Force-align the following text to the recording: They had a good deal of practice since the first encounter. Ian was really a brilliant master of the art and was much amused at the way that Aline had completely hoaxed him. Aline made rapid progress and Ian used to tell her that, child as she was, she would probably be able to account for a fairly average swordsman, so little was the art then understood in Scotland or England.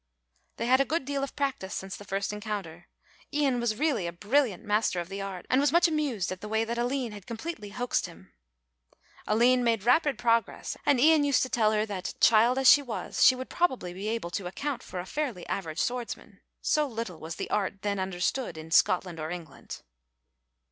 They 0.57 0.65
had 0.65 0.81
a 0.81 0.83
good 0.83 1.05
deal 1.05 1.21
of 1.23 1.35
practice 1.35 1.75
since 1.75 1.95
the 1.95 2.03
first 2.03 2.33
encounter. 2.33 2.87
Ian 3.31 3.59
was 3.59 3.75
really 3.77 4.07
a 4.07 4.11
brilliant 4.11 4.63
master 4.65 4.99
of 4.99 5.09
the 5.09 5.21
art 5.21 5.45
and 5.47 5.61
was 5.61 5.71
much 5.71 5.87
amused 5.87 6.31
at 6.31 6.41
the 6.41 6.47
way 6.49 6.63
that 6.63 6.79
Aline 6.79 7.11
had 7.11 7.27
completely 7.27 7.69
hoaxed 7.69 8.07
him. 8.07 8.33
Aline 9.27 9.63
made 9.63 9.83
rapid 9.83 10.17
progress 10.17 10.75
and 10.87 10.99
Ian 10.99 11.23
used 11.23 11.43
to 11.43 11.49
tell 11.49 11.71
her 11.71 11.85
that, 11.85 12.15
child 12.19 12.57
as 12.57 12.67
she 12.67 12.81
was, 12.81 13.23
she 13.23 13.35
would 13.35 13.47
probably 13.51 13.93
be 13.93 14.07
able 14.07 14.31
to 14.31 14.47
account 14.47 14.81
for 14.81 14.99
a 14.99 15.05
fairly 15.05 15.45
average 15.45 15.77
swordsman, 15.77 16.41
so 16.63 16.87
little 16.87 17.19
was 17.19 17.35
the 17.35 17.51
art 17.51 17.83
then 17.83 17.99
understood 17.99 18.57
in 18.57 18.71
Scotland 18.71 19.19
or 19.19 19.29
England. 19.29 19.83